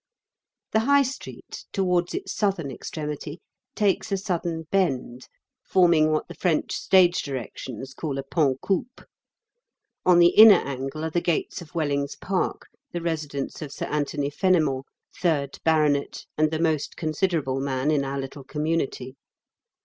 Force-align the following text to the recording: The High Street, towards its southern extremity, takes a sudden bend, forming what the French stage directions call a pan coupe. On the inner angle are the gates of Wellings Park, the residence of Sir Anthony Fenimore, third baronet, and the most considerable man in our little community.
The 0.71 0.79
High 0.79 1.03
Street, 1.03 1.65
towards 1.71 2.15
its 2.15 2.33
southern 2.33 2.71
extremity, 2.71 3.39
takes 3.75 4.11
a 4.11 4.17
sudden 4.17 4.63
bend, 4.71 5.27
forming 5.63 6.09
what 6.11 6.27
the 6.27 6.33
French 6.33 6.73
stage 6.73 7.21
directions 7.21 7.93
call 7.93 8.17
a 8.17 8.23
pan 8.23 8.55
coupe. 8.63 9.05
On 10.03 10.17
the 10.17 10.29
inner 10.29 10.55
angle 10.55 11.05
are 11.05 11.11
the 11.11 11.21
gates 11.21 11.61
of 11.61 11.75
Wellings 11.75 12.15
Park, 12.15 12.65
the 12.91 12.99
residence 13.03 13.61
of 13.61 13.71
Sir 13.71 13.85
Anthony 13.91 14.31
Fenimore, 14.31 14.85
third 15.19 15.59
baronet, 15.63 16.25
and 16.35 16.49
the 16.49 16.57
most 16.57 16.97
considerable 16.97 17.59
man 17.59 17.91
in 17.91 18.03
our 18.03 18.19
little 18.19 18.43
community. 18.43 19.15